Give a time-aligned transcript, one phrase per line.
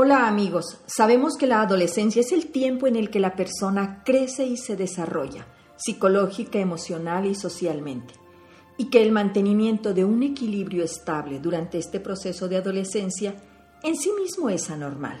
[0.00, 4.46] Hola amigos, sabemos que la adolescencia es el tiempo en el que la persona crece
[4.46, 8.14] y se desarrolla, psicológica, emocional y socialmente,
[8.76, 13.34] y que el mantenimiento de un equilibrio estable durante este proceso de adolescencia
[13.82, 15.18] en sí mismo es anormal.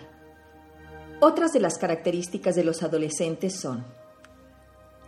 [1.18, 3.84] Otras de las características de los adolescentes son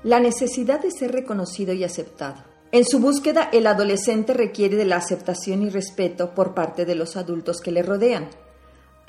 [0.03, 2.43] la necesidad de ser reconocido y aceptado.
[2.73, 7.17] En su búsqueda, el adolescente requiere de la aceptación y respeto por parte de los
[7.17, 8.31] adultos que le rodean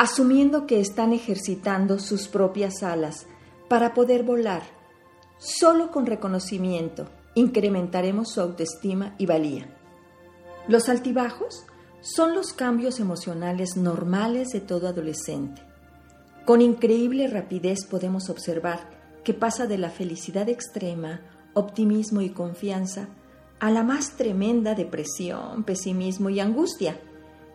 [0.01, 3.27] asumiendo que están ejercitando sus propias alas
[3.69, 4.63] para poder volar.
[5.37, 9.69] Solo con reconocimiento incrementaremos su autoestima y valía.
[10.67, 11.67] Los altibajos
[11.99, 15.61] son los cambios emocionales normales de todo adolescente.
[16.47, 18.89] Con increíble rapidez podemos observar
[19.23, 21.21] que pasa de la felicidad extrema,
[21.53, 23.09] optimismo y confianza,
[23.59, 26.99] a la más tremenda depresión, pesimismo y angustia.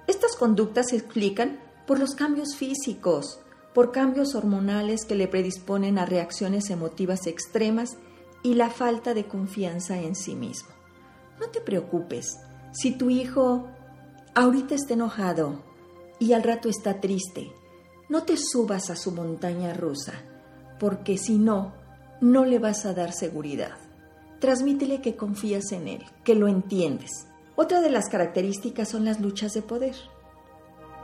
[0.06, 3.40] Estas conductas se explican por los cambios físicos,
[3.74, 7.96] por cambios hormonales que le predisponen a reacciones emotivas extremas
[8.42, 10.70] y la falta de confianza en sí mismo.
[11.38, 12.38] No te preocupes
[12.73, 13.68] si tu hijo
[14.34, 15.62] ahorita está enojado
[16.18, 17.52] y al rato está triste.
[18.09, 20.14] No te subas a su montaña rusa,
[20.79, 21.74] porque si no,
[22.20, 23.76] no le vas a dar seguridad.
[24.38, 27.26] Transmítele que confías en él, que lo entiendes.
[27.57, 29.96] Otra de las características son las luchas de poder.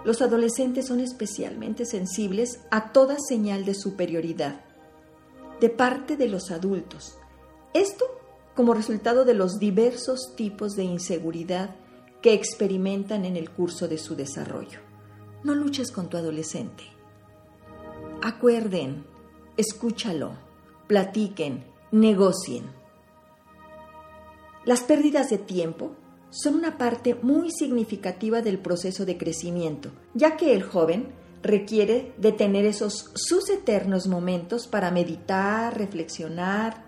[0.04, 4.60] Los adolescentes son especialmente sensibles a toda señal de superioridad
[5.62, 7.16] de parte de los adultos.
[7.72, 8.04] Esto
[8.56, 11.76] como resultado de los diversos tipos de inseguridad
[12.20, 14.80] que experimentan en el curso de su desarrollo.
[15.44, 16.82] No luches con tu adolescente.
[18.22, 19.06] Acuerden,
[19.56, 20.32] escúchalo,
[20.88, 22.64] platiquen, negocien.
[24.64, 25.92] Las pérdidas de tiempo
[26.32, 32.32] son una parte muy significativa del proceso de crecimiento, ya que el joven requiere de
[32.32, 36.84] tener esos sus eternos momentos para meditar, reflexionar,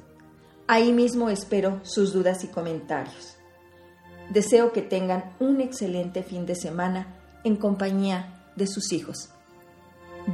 [0.67, 3.37] Ahí mismo espero sus dudas y comentarios.
[4.29, 7.07] Deseo que tengan un excelente fin de semana
[7.45, 9.29] en compañía de sus hijos,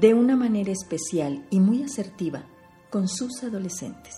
[0.01, 2.45] de una manera especial y muy asertiva
[2.89, 4.15] con sus adolescentes.